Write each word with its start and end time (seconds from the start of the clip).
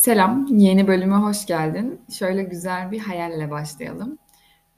Selam, 0.00 0.46
yeni 0.46 0.86
bölüme 0.88 1.16
hoş 1.16 1.46
geldin. 1.46 2.00
Şöyle 2.18 2.42
güzel 2.42 2.90
bir 2.90 2.98
hayalle 2.98 3.50
başlayalım. 3.50 4.18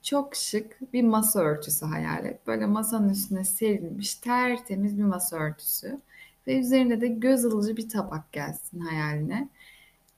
Çok 0.01 0.35
şık 0.35 0.93
bir 0.93 1.03
masa 1.03 1.39
örtüsü 1.39 1.85
hayal 1.85 2.25
et. 2.25 2.47
Böyle 2.47 2.65
masanın 2.65 3.09
üstüne 3.09 3.43
serilmiş 3.43 4.15
tertemiz 4.15 4.97
bir 4.97 5.03
masa 5.03 5.37
örtüsü. 5.37 5.99
Ve 6.47 6.59
üzerinde 6.59 7.01
de 7.01 7.07
göz 7.07 7.45
alıcı 7.45 7.77
bir 7.77 7.89
tabak 7.89 8.31
gelsin 8.31 8.79
hayaline. 8.79 9.49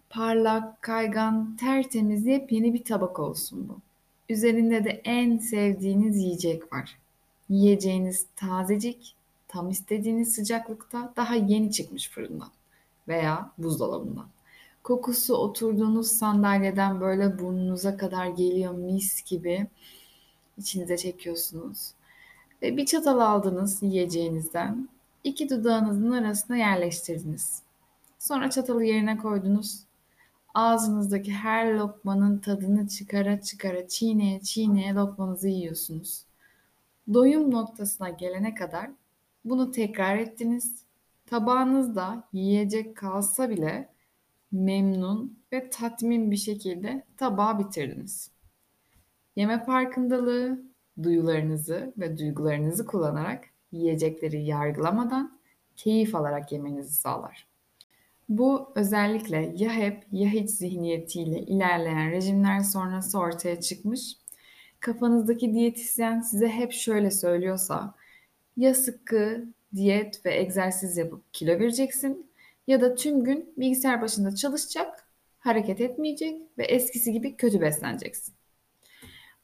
Parlak, 0.09 0.81
kaygan, 0.81 1.57
tertemiz 1.57 2.25
yepyeni 2.25 2.73
bir 2.73 2.83
tabak 2.83 3.19
olsun 3.19 3.69
bu. 3.69 3.79
Üzerinde 4.29 4.83
de 4.83 5.01
en 5.03 5.37
sevdiğiniz 5.37 6.17
yiyecek 6.17 6.73
var. 6.73 6.97
Yiyeceğiniz 7.49 8.25
tazecik, 8.35 9.15
tam 9.47 9.69
istediğiniz 9.69 10.35
sıcaklıkta, 10.35 11.13
daha 11.15 11.35
yeni 11.35 11.71
çıkmış 11.71 12.09
fırından 12.09 12.49
veya 13.07 13.51
buzdolabından. 13.57 14.34
Kokusu 14.85 15.35
oturduğunuz 15.35 16.07
sandalyeden 16.07 17.01
böyle 17.01 17.39
burnunuza 17.39 17.97
kadar 17.97 18.27
geliyor 18.27 18.73
mis 18.73 19.23
gibi. 19.23 19.67
İçinize 20.57 20.97
çekiyorsunuz. 20.97 21.91
Ve 22.61 22.77
bir 22.77 22.85
çatal 22.85 23.19
aldınız 23.19 23.83
yiyeceğinizden. 23.83 24.89
İki 25.23 25.49
dudağınızın 25.49 26.11
arasına 26.11 26.57
yerleştirdiniz. 26.57 27.61
Sonra 28.19 28.49
çatalı 28.49 28.83
yerine 28.83 29.17
koydunuz. 29.17 29.79
Ağzınızdaki 30.53 31.33
her 31.33 31.73
lokmanın 31.73 32.37
tadını 32.37 32.87
çıkara 32.87 33.41
çıkara 33.41 33.87
çiğneye 33.87 34.41
çiğneye 34.41 34.93
lokmanızı 34.93 35.47
yiyorsunuz. 35.47 36.23
Doyum 37.13 37.51
noktasına 37.51 38.09
gelene 38.09 38.55
kadar 38.55 38.89
bunu 39.45 39.71
tekrar 39.71 40.17
ettiniz. 40.17 40.75
Tabağınızda 41.25 42.23
yiyecek 42.33 42.97
kalsa 42.97 43.49
bile 43.49 43.94
memnun 44.51 45.39
ve 45.53 45.69
tatmin 45.69 46.31
bir 46.31 46.37
şekilde 46.37 47.03
tabağı 47.17 47.59
bitirdiniz. 47.59 48.31
Yeme 49.35 49.65
farkındalığı, 49.65 50.61
duyularınızı 51.03 51.93
ve 51.97 52.17
duygularınızı 52.17 52.85
kullanarak 52.85 53.45
yiyecekleri 53.71 54.45
yargılamadan 54.45 55.39
keyif 55.75 56.15
alarak 56.15 56.51
yemenizi 56.51 56.93
sağlar. 56.93 57.47
Bu 58.29 58.71
özellikle 58.75 59.53
ya 59.57 59.71
hep 59.73 60.07
ya 60.11 60.29
hiç 60.29 60.49
zihniyetiyle 60.49 61.39
ilerleyen 61.39 62.11
rejimler 62.11 62.59
sonrası 62.59 63.19
ortaya 63.19 63.61
çıkmış. 63.61 64.17
Kafanızdaki 64.79 65.53
diyetisyen 65.53 66.21
size 66.21 66.47
hep 66.47 66.71
şöyle 66.71 67.11
söylüyorsa 67.11 67.93
ya 68.57 68.73
sıkı 68.73 69.45
diyet 69.75 70.25
ve 70.25 70.39
egzersiz 70.39 70.97
yapıp 70.97 71.33
kilo 71.33 71.51
vereceksin 71.51 72.24
ya 72.67 72.81
da 72.81 72.95
tüm 72.95 73.23
gün 73.23 73.53
bilgisayar 73.57 74.01
başında 74.01 74.35
çalışacak, 74.35 75.07
hareket 75.39 75.81
etmeyecek 75.81 76.41
ve 76.57 76.63
eskisi 76.63 77.13
gibi 77.13 77.35
kötü 77.35 77.61
besleneceksin. 77.61 78.35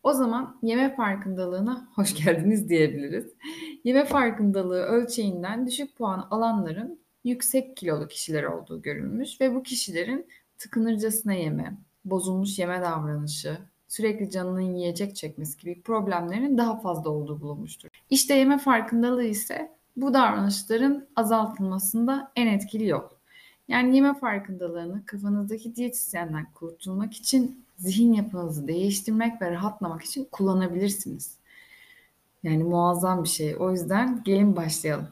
O 0.04 0.14
zaman 0.14 0.60
yeme 0.64 0.96
farkındalığına 0.96 1.90
hoş 1.96 2.26
geldiniz 2.26 2.70
diyebiliriz. 2.70 3.34
Yeme 3.84 4.06
farkındalığı 4.06 4.82
ölçeğinden 4.82 5.68
düşük 5.68 5.98
puan 5.98 6.28
alanların 6.32 7.00
yüksek 7.24 7.78
kilolu 7.78 8.08
kişiler 8.08 8.44
olduğu 8.44 8.82
görülmüş 8.82 9.42
ve 9.42 9.56
bu 9.56 9.64
kişilerin 9.64 10.28
tıkınırcasına 10.58 11.34
yeme, 11.34 11.78
bozulmuş 12.06 12.60
yeme 12.60 12.82
davranışı, 12.82 13.58
sürekli 13.88 14.30
canının 14.30 14.76
yiyecek 14.76 15.16
çekmesi 15.16 15.58
gibi 15.58 15.82
problemlerin 15.82 16.58
daha 16.58 16.80
fazla 16.80 17.10
olduğu 17.10 17.42
bulunmuştur. 17.42 17.90
İşte 18.10 18.34
yeme 18.34 18.58
farkındalığı 18.58 19.24
ise 19.24 19.72
bu 19.96 20.14
davranışların 20.14 21.08
azaltılmasında 21.16 22.32
en 22.36 22.48
etkili 22.48 22.88
yol. 22.88 23.04
Yani 23.68 23.96
yeme 23.96 24.14
farkındalığını 24.14 25.06
kafanızdaki 25.06 25.76
diyetisyenden 25.76 26.48
kurtulmak 26.54 27.14
için 27.14 27.66
zihin 27.78 28.14
yapınızı 28.14 28.68
değiştirmek 28.68 29.42
ve 29.42 29.52
rahatlamak 29.52 30.02
için 30.04 30.28
kullanabilirsiniz. 30.32 31.38
Yani 32.44 32.64
muazzam 32.64 33.24
bir 33.24 33.30
şey. 33.30 33.56
O 33.60 33.72
yüzden 33.72 34.24
gelin 34.24 34.56
başlayalım. 34.56 35.08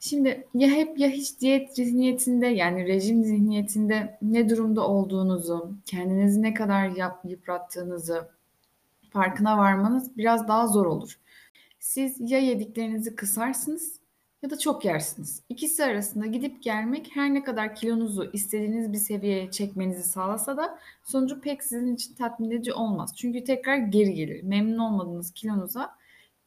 Şimdi 0.00 0.46
ya 0.54 0.68
hep 0.68 0.98
ya 0.98 1.08
hiç 1.08 1.40
diyet 1.40 1.76
zihniyetinde 1.76 2.46
yani 2.46 2.86
rejim 2.86 3.24
zihniyetinde 3.24 4.18
ne 4.22 4.48
durumda 4.48 4.86
olduğunuzu, 4.86 5.72
kendinizi 5.86 6.42
ne 6.42 6.54
kadar 6.54 6.88
yap, 6.88 7.20
yıprattığınızı 7.24 8.28
farkına 9.10 9.58
varmanız 9.58 10.16
biraz 10.16 10.48
daha 10.48 10.66
zor 10.66 10.86
olur. 10.86 11.18
Siz 11.86 12.30
ya 12.30 12.38
yediklerinizi 12.38 13.14
kısarsınız 13.14 14.00
ya 14.42 14.50
da 14.50 14.58
çok 14.58 14.84
yersiniz. 14.84 15.42
İkisi 15.48 15.84
arasında 15.84 16.26
gidip 16.26 16.62
gelmek 16.62 17.10
her 17.16 17.34
ne 17.34 17.44
kadar 17.44 17.74
kilonuzu 17.74 18.30
istediğiniz 18.32 18.92
bir 18.92 18.98
seviyeye 18.98 19.50
çekmenizi 19.50 20.02
sağlasa 20.02 20.56
da 20.56 20.78
sonucu 21.04 21.40
pek 21.40 21.62
sizin 21.62 21.94
için 21.94 22.14
tatmin 22.14 22.50
edici 22.50 22.72
olmaz. 22.72 23.12
Çünkü 23.16 23.44
tekrar 23.44 23.76
geri 23.76 24.14
gelir. 24.14 24.42
Memnun 24.42 24.78
olmadığınız 24.78 25.32
kilonuza 25.32 25.96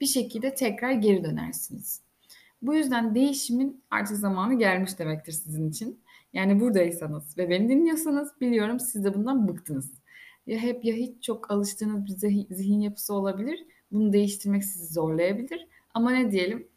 bir 0.01 0.05
şekilde 0.05 0.55
tekrar 0.55 0.91
geri 0.91 1.23
dönersiniz. 1.23 2.01
Bu 2.61 2.75
yüzden 2.75 3.15
değişimin 3.15 3.83
artık 3.91 4.17
zamanı 4.17 4.59
gelmiş 4.59 4.99
demektir 4.99 5.31
sizin 5.31 5.69
için. 5.69 5.99
Yani 6.33 6.59
buradaysanız 6.59 7.37
ve 7.37 7.49
beni 7.49 7.69
dinliyorsanız 7.69 8.31
biliyorum 8.41 8.79
siz 8.79 9.03
de 9.03 9.13
bundan 9.13 9.47
bıktınız. 9.47 9.91
Ya 10.47 10.59
hep 10.59 10.85
ya 10.85 10.95
hiç 10.95 11.23
çok 11.23 11.51
alıştığınız 11.51 12.05
bir 12.05 12.11
zihin 12.55 12.79
yapısı 12.79 13.13
olabilir. 13.13 13.65
Bunu 13.91 14.13
değiştirmek 14.13 14.63
sizi 14.65 14.93
zorlayabilir. 14.93 15.67
Ama 15.93 16.11
ne 16.11 16.31
diyelim? 16.31 16.67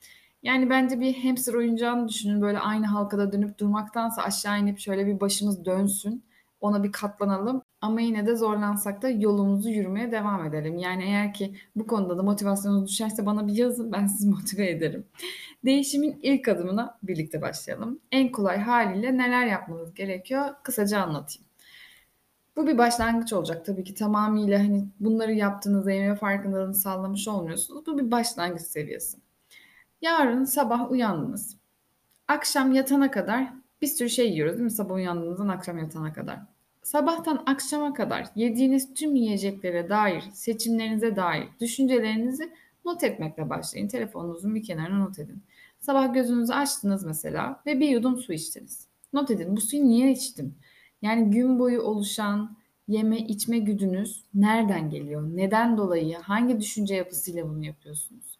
Yani 0.42 0.70
bence 0.70 1.00
bir 1.00 1.24
hamster 1.24 1.54
oyuncağını 1.54 2.08
düşünün. 2.08 2.42
Böyle 2.42 2.58
aynı 2.58 2.86
halkada 2.86 3.32
dönüp 3.32 3.58
durmaktansa 3.58 4.22
aşağı 4.22 4.60
inip 4.60 4.78
şöyle 4.78 5.06
bir 5.06 5.20
başımız 5.20 5.64
dönsün. 5.64 6.24
Ona 6.60 6.84
bir 6.84 6.92
katlanalım. 6.92 7.62
Ama 7.80 8.00
yine 8.00 8.26
de 8.26 8.36
zorlansak 8.36 9.02
da 9.02 9.08
yolumuzu 9.10 9.70
yürümeye 9.70 10.12
devam 10.12 10.46
edelim. 10.46 10.78
Yani 10.78 11.04
eğer 11.04 11.34
ki 11.34 11.54
bu 11.76 11.86
konuda 11.86 12.18
da 12.18 12.22
motivasyonunuz 12.22 12.90
düşerse 12.90 13.26
bana 13.26 13.46
bir 13.46 13.52
yazın 13.52 13.92
ben 13.92 14.06
sizi 14.06 14.30
motive 14.30 14.70
ederim. 14.70 15.06
Değişimin 15.64 16.20
ilk 16.22 16.48
adımına 16.48 16.98
birlikte 17.02 17.42
başlayalım. 17.42 18.00
En 18.12 18.32
kolay 18.32 18.58
haliyle 18.58 19.18
neler 19.18 19.46
yapmanız 19.46 19.94
gerekiyor 19.94 20.54
kısaca 20.62 21.00
anlatayım. 21.00 21.51
Bu 22.56 22.66
bir 22.66 22.78
başlangıç 22.78 23.32
olacak 23.32 23.66
tabii 23.66 23.84
ki 23.84 23.94
tamamıyla 23.94 24.58
hani 24.58 24.88
bunları 25.00 25.32
yaptığınızda 25.32 25.92
yeme 25.92 26.14
farkındalığını 26.14 26.74
sağlamış 26.74 27.28
olmuyorsunuz. 27.28 27.86
Bu 27.86 27.98
bir 27.98 28.10
başlangıç 28.10 28.62
seviyesi. 28.62 29.18
Yarın 30.02 30.44
sabah 30.44 30.90
uyandınız. 30.90 31.56
Akşam 32.28 32.72
yatana 32.72 33.10
kadar 33.10 33.52
bir 33.82 33.86
sürü 33.86 34.10
şey 34.10 34.30
yiyoruz 34.30 34.52
değil 34.52 34.64
mi? 34.64 34.70
Sabah 34.70 34.94
uyandığınızdan 34.94 35.48
akşam 35.48 35.78
yatana 35.78 36.12
kadar. 36.12 36.38
Sabahtan 36.82 37.42
akşama 37.46 37.94
kadar 37.94 38.26
yediğiniz 38.36 38.94
tüm 38.94 39.14
yiyeceklere 39.14 39.88
dair, 39.88 40.24
seçimlerinize 40.32 41.16
dair 41.16 41.48
düşüncelerinizi 41.60 42.52
not 42.84 43.04
etmekle 43.04 43.50
başlayın. 43.50 43.88
Telefonunuzun 43.88 44.54
bir 44.54 44.62
kenarına 44.62 44.98
not 44.98 45.18
edin. 45.18 45.42
Sabah 45.80 46.14
gözünüzü 46.14 46.52
açtınız 46.52 47.04
mesela 47.04 47.62
ve 47.66 47.80
bir 47.80 47.88
yudum 47.88 48.18
su 48.18 48.32
içtiniz. 48.32 48.86
Not 49.12 49.30
edin 49.30 49.56
bu 49.56 49.60
suyu 49.60 49.82
niye 49.82 50.12
içtim? 50.12 50.54
Yani 51.02 51.30
gün 51.30 51.58
boyu 51.58 51.82
oluşan 51.82 52.56
yeme 52.88 53.18
içme 53.18 53.58
güdünüz 53.58 54.24
nereden 54.34 54.90
geliyor? 54.90 55.22
Neden 55.34 55.76
dolayı? 55.76 56.16
Hangi 56.16 56.60
düşünce 56.60 56.94
yapısıyla 56.94 57.48
bunu 57.48 57.66
yapıyorsunuz? 57.66 58.38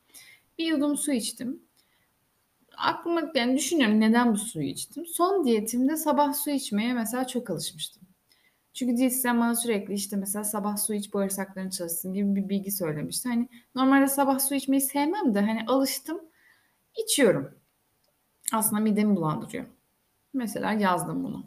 Bir 0.59 0.67
yudum 0.67 0.97
su 0.97 1.13
içtim. 1.13 1.63
Aklıma 2.77 3.23
yani 3.35 3.57
düşünüyorum 3.57 4.01
neden 4.01 4.33
bu 4.33 4.39
suyu 4.39 4.67
içtim. 4.67 5.07
Son 5.07 5.45
diyetimde 5.45 5.97
sabah 5.97 6.35
su 6.35 6.51
içmeye 6.51 6.93
mesela 6.93 7.27
çok 7.27 7.51
alışmıştım. 7.51 8.03
Çünkü 8.75 8.97
diyetisyen 8.97 9.41
bana 9.41 9.55
sürekli 9.55 9.95
işte 9.95 10.17
mesela 10.17 10.45
sabah 10.45 10.77
su 10.77 10.95
iç 10.95 11.15
bağırsakların 11.15 11.71
çalışsın 11.71 12.15
gibi 12.15 12.37
bir 12.37 12.49
bilgi 12.49 12.71
söylemişti. 12.71 13.29
Hani 13.29 13.49
normalde 13.75 14.07
sabah 14.07 14.39
su 14.39 14.55
içmeyi 14.55 14.81
sevmem 14.81 15.35
de 15.35 15.41
hani 15.41 15.65
alıştım 15.67 16.21
içiyorum. 16.97 17.55
Aslında 18.53 18.83
midemi 18.83 19.17
bulandırıyor. 19.17 19.67
Mesela 20.35 20.73
yazdım 20.73 21.25
bunu. 21.25 21.45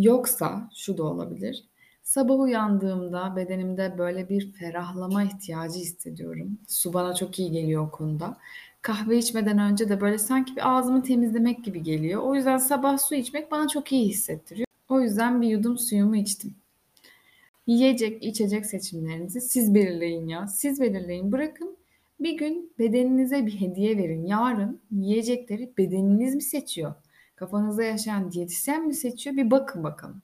Yoksa 0.00 0.70
şu 0.74 0.98
da 0.98 1.04
olabilir. 1.04 1.64
Sabah 2.02 2.40
uyandığımda 2.40 3.36
bedenimde 3.36 3.98
böyle 3.98 4.28
bir 4.28 4.52
ferahlama 4.52 5.24
ihtiyacı 5.24 5.78
hissediyorum. 5.78 6.58
Su 6.68 6.92
bana 6.92 7.14
çok 7.14 7.38
iyi 7.38 7.50
geliyor 7.50 7.86
o 7.86 7.90
konuda. 7.90 8.36
Kahve 8.82 9.18
içmeden 9.18 9.58
önce 9.58 9.88
de 9.88 10.00
böyle 10.00 10.18
sanki 10.18 10.56
bir 10.56 10.70
ağzımı 10.70 11.02
temizlemek 11.02 11.64
gibi 11.64 11.82
geliyor. 11.82 12.22
O 12.22 12.34
yüzden 12.34 12.56
sabah 12.58 12.98
su 12.98 13.14
içmek 13.14 13.50
bana 13.50 13.68
çok 13.68 13.92
iyi 13.92 14.08
hissettiriyor. 14.08 14.66
O 14.88 15.00
yüzden 15.00 15.42
bir 15.42 15.48
yudum 15.48 15.78
suyumu 15.78 16.16
içtim. 16.16 16.54
Yiyecek, 17.66 18.24
içecek 18.24 18.66
seçimlerinizi 18.66 19.40
siz 19.40 19.74
belirleyin 19.74 20.28
ya. 20.28 20.46
Siz 20.46 20.80
belirleyin. 20.80 21.32
Bırakın 21.32 21.76
bir 22.20 22.36
gün 22.36 22.72
bedeninize 22.78 23.46
bir 23.46 23.60
hediye 23.60 23.98
verin. 23.98 24.26
Yarın 24.26 24.80
yiyecekleri 24.90 25.72
bedeniniz 25.78 26.34
mi 26.34 26.42
seçiyor? 26.42 26.94
Kafanızda 27.40 27.82
yaşayan 27.82 28.32
diyetisyen 28.32 28.86
mi 28.86 28.94
seçiyor? 28.94 29.36
Bir 29.36 29.50
bakın 29.50 29.84
bakalım. 29.84 30.22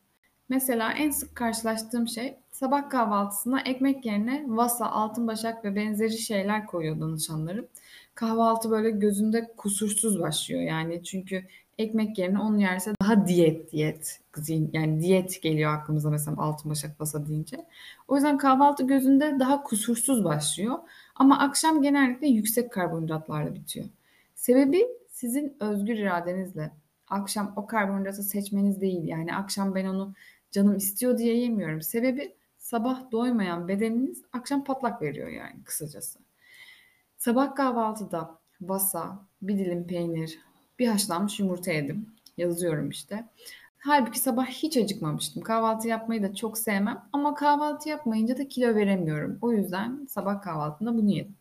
Mesela 0.49 0.93
en 0.93 1.11
sık 1.11 1.35
karşılaştığım 1.35 2.09
şey 2.09 2.37
sabah 2.53 2.91
kahvaltısına 2.91 3.61
ekmek 3.61 4.07
yerine 4.07 4.45
vasa, 4.49 4.87
altın 4.87 5.27
başak 5.27 5.65
ve 5.65 5.77
benzeri 5.77 6.19
şeyler 6.19 6.67
koyuyor 6.67 7.01
danışanlarım. 7.01 7.67
Kahvaltı 8.15 8.71
böyle 8.71 8.91
gözünde 8.91 9.53
kusursuz 9.57 10.21
başlıyor 10.21 10.63
yani 10.63 11.05
çünkü 11.05 11.45
Ekmek 11.79 12.19
yerine 12.19 12.39
onu 12.39 12.61
yerse 12.61 12.93
daha 13.03 13.27
diyet 13.27 13.73
diyet. 13.73 14.21
Yani 14.49 15.01
diyet 15.01 15.43
geliyor 15.43 15.75
aklımıza 15.75 16.11
mesela 16.11 16.37
altın 16.43 16.71
başak 16.71 17.01
basa 17.01 17.27
deyince. 17.27 17.67
O 18.09 18.15
yüzden 18.15 18.39
kahvaltı 18.39 18.87
gözünde 18.87 19.37
daha 19.41 19.63
kusursuz 19.63 20.25
başlıyor. 20.25 20.79
Ama 21.15 21.39
akşam 21.39 21.83
genellikle 21.83 22.27
yüksek 22.27 22.73
karbonhidratlarla 22.73 23.55
bitiyor. 23.55 23.87
Sebebi 24.35 24.87
sizin 25.11 25.57
özgür 25.61 25.99
iradenizle 25.99 26.71
akşam 27.09 27.53
o 27.57 27.67
karbonhidratı 27.67 28.23
seçmeniz 28.23 28.81
değil. 28.81 29.05
Yani 29.05 29.37
akşam 29.37 29.75
ben 29.75 29.85
onu 29.85 30.15
canım 30.51 30.77
istiyor 30.77 31.19
diye 31.19 31.37
yemiyorum. 31.37 31.83
Sebebi 31.83 32.35
sabah 32.59 33.11
doymayan 33.13 33.69
bedeniniz 33.69 34.23
akşam 34.33 34.65
patlak 34.65 35.03
veriyor 35.03 35.29
yani 35.29 35.65
kısacası. 35.65 36.19
Sabah 37.17 37.55
kahvaltıda 37.55 38.39
vasa, 38.61 39.25
bir 39.43 39.59
dilim 39.59 39.87
peynir, 39.87 40.39
bir 40.79 40.89
haşlanmış 40.89 41.41
yumurta 41.41 41.73
yedim. 41.73 42.07
Yazıyorum 42.37 42.91
işte. 42.91 43.29
Halbuki 43.79 44.19
sabah 44.19 44.47
hiç 44.47 44.77
acıkmamıştım. 44.77 45.43
Kahvaltı 45.43 45.89
yapmayı 45.89 46.23
da 46.23 46.35
çok 46.35 46.59
sevmem 46.59 47.09
ama 47.13 47.35
kahvaltı 47.35 47.89
yapmayınca 47.89 48.39
da 48.39 48.49
kilo 48.49 48.75
veremiyorum. 48.75 49.39
O 49.43 49.53
yüzden 49.53 50.07
sabah 50.11 50.43
kahvaltında 50.43 50.99
bunu 50.99 51.11
yedim. 51.11 51.35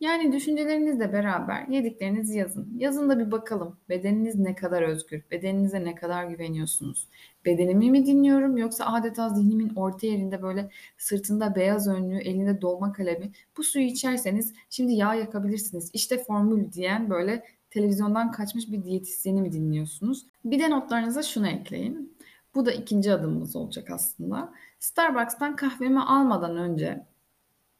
Yani 0.00 0.32
düşüncelerinizle 0.32 1.12
beraber 1.12 1.66
yediklerinizi 1.68 2.38
yazın. 2.38 2.78
Yazın 2.78 3.08
da 3.10 3.18
bir 3.18 3.30
bakalım. 3.30 3.76
Bedeniniz 3.88 4.34
ne 4.34 4.54
kadar 4.54 4.82
özgür? 4.82 5.22
Bedeninize 5.30 5.84
ne 5.84 5.94
kadar 5.94 6.24
güveniyorsunuz? 6.24 7.08
Bedenimi 7.44 7.90
mi 7.90 8.06
dinliyorum 8.06 8.56
yoksa 8.56 8.84
adeta 8.86 9.28
zihnimin 9.28 9.72
orta 9.76 10.06
yerinde 10.06 10.42
böyle 10.42 10.70
sırtında 10.98 11.54
beyaz 11.54 11.88
önlüğü, 11.88 12.18
elinde 12.18 12.60
dolma 12.60 12.92
kalemi. 12.92 13.32
Bu 13.56 13.62
suyu 13.62 13.84
içerseniz 13.84 14.54
şimdi 14.70 14.92
yağ 14.92 15.14
yakabilirsiniz. 15.14 15.90
İşte 15.92 16.24
formül 16.24 16.72
diyen 16.72 17.10
böyle 17.10 17.44
televizyondan 17.70 18.32
kaçmış 18.32 18.72
bir 18.72 18.84
diyetisyeni 18.84 19.42
mi 19.42 19.52
dinliyorsunuz? 19.52 20.26
Bir 20.44 20.60
de 20.60 20.70
notlarınıza 20.70 21.22
şunu 21.22 21.48
ekleyin. 21.48 22.16
Bu 22.54 22.66
da 22.66 22.72
ikinci 22.72 23.12
adımımız 23.12 23.56
olacak 23.56 23.90
aslında. 23.90 24.52
Starbucks'tan 24.78 25.56
kahvemi 25.56 26.00
almadan 26.00 26.56
önce 26.56 27.06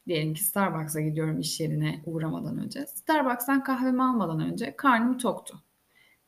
Diyelim 0.07 0.35
ki 0.35 0.45
Starbucks'a 0.45 1.01
gidiyorum 1.01 1.41
iş 1.41 1.61
yerine 1.61 2.03
uğramadan 2.07 2.59
önce. 2.59 2.87
Starbucks'tan 2.87 3.63
kahvemi 3.63 4.03
almadan 4.03 4.41
önce 4.41 4.77
karnım 4.77 5.19
toktu. 5.19 5.63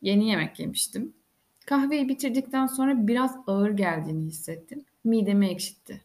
Yeni 0.02 0.28
yemek 0.28 0.60
yemiştim. 0.60 1.14
Kahveyi 1.66 2.08
bitirdikten 2.08 2.66
sonra 2.66 3.06
biraz 3.06 3.36
ağır 3.46 3.70
geldiğini 3.70 4.26
hissettim. 4.26 4.84
Midemi 5.04 5.46
ekşitti. 5.46 6.00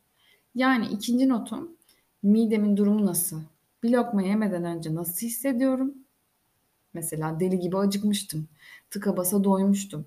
Yani 0.56 0.88
ikinci 0.88 1.30
notum 1.30 1.78
midemin 2.24 2.78
durumu 2.78 3.06
nasıl? 3.06 3.42
Bir 3.84 3.90
lokma 3.90 4.22
yemeden 4.22 4.64
önce 4.64 4.96
nasıl 4.96 5.28
hissediyorum? 5.28 5.94
Mesela 6.94 7.40
deli 7.40 7.60
gibi 7.60 7.78
acıkmıştım. 7.78 8.48
Tıka 8.90 9.18
basa 9.18 9.44
doymuştum. 9.44 10.06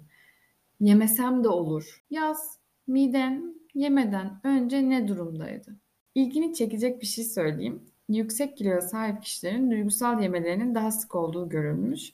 Yemesem 0.80 1.44
de 1.44 1.48
olur. 1.48 2.04
Yaz, 2.10 2.58
miden 2.86 3.54
yemeden 3.74 4.40
önce 4.44 4.90
ne 4.90 5.08
durumdaydı? 5.08 5.76
İlgini 6.14 6.54
çekecek 6.54 7.00
bir 7.00 7.06
şey 7.06 7.24
söyleyeyim. 7.24 7.82
Yüksek 8.08 8.56
kiloya 8.56 8.80
sahip 8.80 9.22
kişilerin 9.22 9.70
duygusal 9.70 10.22
yemelerinin 10.22 10.74
daha 10.74 10.90
sık 10.90 11.14
olduğu 11.14 11.48
görülmüş. 11.48 12.12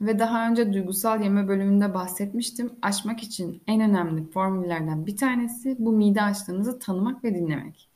Ve 0.00 0.18
daha 0.18 0.48
önce 0.48 0.72
duygusal 0.72 1.22
yeme 1.22 1.48
bölümünde 1.48 1.94
bahsetmiştim. 1.94 2.72
Aşmak 2.82 3.22
için 3.22 3.62
en 3.66 3.80
önemli 3.80 4.30
formüllerden 4.30 5.06
bir 5.06 5.16
tanesi 5.16 5.76
bu 5.78 5.92
mide 5.92 6.22
açlığınızı 6.22 6.78
tanımak 6.78 7.24
ve 7.24 7.34
dinlemek. 7.34 7.88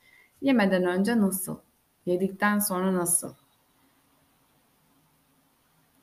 Yemeden 0.42 0.84
önce 0.84 1.18
nasıl? 1.18 1.56
Yedikten 2.06 2.58
sonra 2.58 2.94
nasıl? 2.94 3.32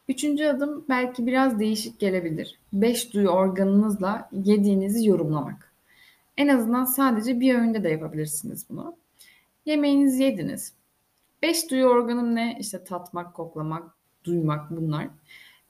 Üçüncü 0.09 0.45
adım 0.45 0.85
belki 0.89 1.27
biraz 1.27 1.59
değişik 1.59 1.99
gelebilir. 1.99 2.59
Beş 2.73 3.13
duyu 3.13 3.29
organınızla 3.29 4.29
yediğinizi 4.31 5.07
yorumlamak. 5.07 5.73
En 6.37 6.47
azından 6.47 6.85
sadece 6.85 7.39
bir 7.39 7.55
öğünde 7.55 7.83
de 7.83 7.89
yapabilirsiniz 7.89 8.65
bunu. 8.69 8.95
Yemeğinizi 9.67 10.23
yediniz. 10.23 10.73
Beş 11.41 11.71
duyu 11.71 11.85
organım 11.85 12.35
ne? 12.35 12.57
İşte 12.59 12.83
tatmak, 12.83 13.33
koklamak, 13.33 13.91
duymak 14.23 14.71
bunlar. 14.71 15.07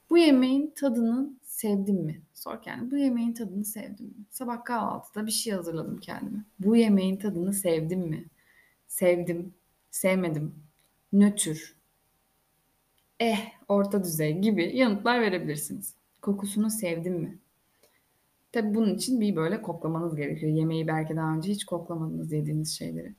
Bu 0.09 0.17
yemeğin 0.17 0.73
tadını 0.75 1.29
sevdim 1.43 1.95
mi? 1.95 2.21
Sor 2.33 2.61
kendine. 2.61 2.91
Bu 2.91 2.97
yemeğin 2.97 3.33
tadını 3.33 3.65
sevdim 3.65 4.05
mi? 4.05 4.13
Sabah 4.29 4.63
kahvaltıda 4.63 5.25
bir 5.25 5.31
şey 5.31 5.53
hazırladım 5.53 5.99
kendime. 5.99 6.39
Bu 6.59 6.75
yemeğin 6.75 7.17
tadını 7.17 7.53
sevdim 7.53 7.99
mi? 7.99 8.25
Sevdim, 8.87 9.53
sevmedim, 9.91 10.55
nötr, 11.13 11.75
eh, 13.19 13.39
orta 13.67 14.03
düzey 14.03 14.39
gibi 14.39 14.77
yanıtlar 14.77 15.21
verebilirsiniz. 15.21 15.93
Kokusunu 16.21 16.69
sevdim 16.69 17.13
mi? 17.13 17.37
Tabi 18.51 18.75
bunun 18.75 18.95
için 18.95 19.21
bir 19.21 19.35
böyle 19.35 19.61
koklamanız 19.61 20.15
gerekiyor. 20.15 20.51
Yemeği 20.51 20.87
belki 20.87 21.15
daha 21.15 21.35
önce 21.35 21.51
hiç 21.51 21.65
koklamadınız 21.65 22.31
yediğiniz 22.31 22.77
şeyleri. 22.77 23.13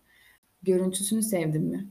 Görüntüsünü 0.62 1.22
sevdin 1.22 1.64
mi? 1.64 1.87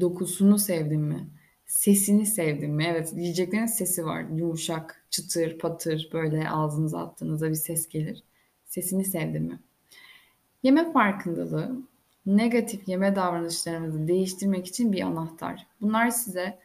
Dokusunu 0.00 0.58
sevdin 0.58 1.00
mi? 1.00 1.28
Sesini 1.66 2.26
sevdin 2.26 2.70
mi? 2.70 2.84
Evet, 2.88 3.12
yiyeceklerin 3.16 3.66
sesi 3.66 4.04
var. 4.04 4.24
Yumuşak, 4.36 5.06
çıtır, 5.10 5.58
patır 5.58 6.10
böyle 6.12 6.50
ağzınıza 6.50 6.98
attığınızda 6.98 7.48
bir 7.48 7.54
ses 7.54 7.88
gelir. 7.88 8.22
Sesini 8.64 9.04
sevdin 9.04 9.42
mi? 9.42 9.60
Yeme 10.62 10.92
farkındalığı 10.92 11.82
negatif 12.26 12.88
yeme 12.88 13.16
davranışlarımızı 13.16 14.08
değiştirmek 14.08 14.66
için 14.66 14.92
bir 14.92 15.00
anahtar. 15.00 15.66
Bunlar 15.80 16.10
size 16.10 16.58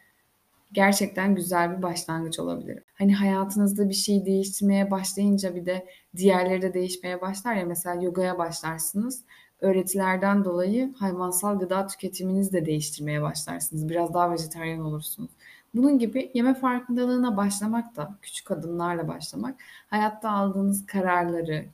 gerçekten 0.72 1.34
güzel 1.34 1.76
bir 1.76 1.82
başlangıç 1.82 2.38
olabilir. 2.38 2.82
Hani 2.94 3.14
hayatınızda 3.14 3.88
bir 3.88 3.94
şey 3.94 4.26
değiştirmeye 4.26 4.90
başlayınca 4.90 5.54
bir 5.54 5.66
de 5.66 5.86
diğerleri 6.16 6.62
de 6.62 6.74
değişmeye 6.74 7.20
başlar 7.20 7.54
ya 7.54 7.64
mesela 7.64 8.02
yogaya 8.02 8.38
başlarsınız 8.38 9.24
öğretilerden 9.62 10.44
dolayı 10.44 10.94
hayvansal 10.94 11.58
gıda 11.58 11.86
tüketiminizi 11.86 12.52
de 12.52 12.66
değiştirmeye 12.66 13.22
başlarsınız. 13.22 13.88
Biraz 13.88 14.14
daha 14.14 14.32
vejetaryen 14.32 14.80
olursunuz. 14.80 15.30
Bunun 15.74 15.98
gibi 15.98 16.30
yeme 16.34 16.54
farkındalığına 16.54 17.36
başlamak 17.36 17.96
da 17.96 18.14
küçük 18.22 18.50
adımlarla 18.50 19.08
başlamak 19.08 19.60
hayatta 19.90 20.30
aldığınız 20.30 20.86
kararları, 20.86 21.64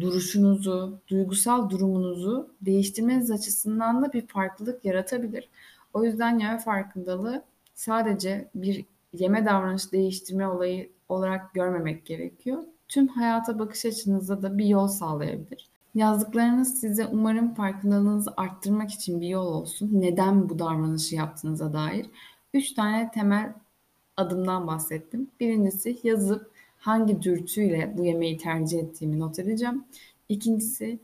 duruşunuzu, 0.00 0.98
duygusal 1.08 1.70
durumunuzu 1.70 2.50
değiştirmeniz 2.62 3.30
açısından 3.30 4.02
da 4.02 4.12
bir 4.12 4.26
farklılık 4.26 4.84
yaratabilir. 4.84 5.48
O 5.94 6.04
yüzden 6.04 6.38
yeme 6.38 6.58
farkındalığı 6.58 7.42
sadece 7.74 8.48
bir 8.54 8.84
yeme 9.12 9.46
davranış 9.46 9.92
değiştirme 9.92 10.48
olayı 10.48 10.90
olarak 11.08 11.54
görmemek 11.54 12.06
gerekiyor. 12.06 12.64
Tüm 12.88 13.08
hayata 13.08 13.58
bakış 13.58 13.84
açınızda 13.84 14.42
da 14.42 14.58
bir 14.58 14.64
yol 14.66 14.88
sağlayabilir. 14.88 15.68
Yazdıklarınız 15.94 16.80
size 16.80 17.06
umarım 17.06 17.54
farkındalığınızı 17.54 18.34
arttırmak 18.36 18.90
için 18.90 19.20
bir 19.20 19.28
yol 19.28 19.46
olsun. 19.46 19.90
Neden 19.92 20.48
bu 20.48 20.58
davranışı 20.58 21.14
yaptığınıza 21.14 21.72
dair. 21.72 22.06
Üç 22.54 22.72
tane 22.72 23.10
temel 23.10 23.52
adımdan 24.16 24.66
bahsettim. 24.66 25.30
Birincisi 25.40 25.98
yazıp 26.02 26.50
hangi 26.78 27.22
dürtüyle 27.22 27.94
bu 27.98 28.04
yemeği 28.04 28.36
tercih 28.36 28.78
ettiğimi 28.78 29.20
not 29.20 29.38
edeceğim. 29.38 29.84
İkincisi 30.28 30.98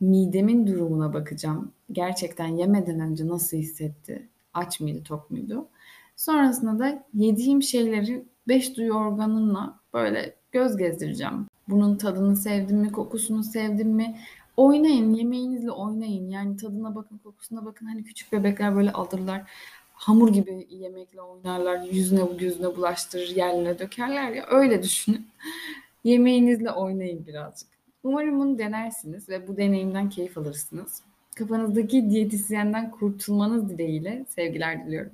midemin 0.00 0.66
durumuna 0.66 1.14
bakacağım. 1.14 1.72
Gerçekten 1.92 2.46
yemeden 2.46 3.00
önce 3.00 3.28
nasıl 3.28 3.56
hissetti? 3.56 4.28
Aç 4.54 4.80
mıydı, 4.80 5.02
tok 5.04 5.30
muydu? 5.30 5.68
Sonrasında 6.16 6.78
da 6.78 7.04
yediğim 7.14 7.62
şeyleri 7.62 8.24
beş 8.48 8.76
duyu 8.76 8.92
organımla 8.92 9.80
böyle 9.94 10.34
göz 10.52 10.76
gezdireceğim. 10.76 11.46
Bunun 11.72 11.96
tadını 11.96 12.36
sevdim 12.36 12.76
mi, 12.76 12.92
kokusunu 12.92 13.44
sevdim 13.44 13.88
mi? 13.88 14.16
Oynayın, 14.56 15.14
yemeğinizle 15.14 15.70
oynayın. 15.70 16.30
Yani 16.30 16.56
tadına 16.56 16.94
bakın, 16.94 17.18
kokusuna 17.18 17.64
bakın. 17.64 17.86
Hani 17.86 18.04
küçük 18.04 18.32
bebekler 18.32 18.76
böyle 18.76 18.92
alırlar. 18.92 19.42
Hamur 19.94 20.32
gibi 20.32 20.66
yemekle 20.70 21.22
oynarlar. 21.22 21.80
Yüzüne 21.82 22.20
yüzüne 22.38 22.76
bulaştırır, 22.76 23.28
yerlerine 23.36 23.78
dökerler 23.78 24.32
ya. 24.32 24.46
Öyle 24.50 24.82
düşünün. 24.82 25.26
Yemeğinizle 26.04 26.70
oynayın 26.70 27.26
birazcık. 27.26 27.68
Umarım 28.04 28.40
bunu 28.40 28.58
denersiniz 28.58 29.28
ve 29.28 29.48
bu 29.48 29.56
deneyimden 29.56 30.10
keyif 30.10 30.38
alırsınız. 30.38 31.02
Kafanızdaki 31.34 32.10
diyetisyenden 32.10 32.90
kurtulmanız 32.90 33.68
dileğiyle 33.68 34.24
sevgiler 34.28 34.86
diliyorum. 34.86 35.10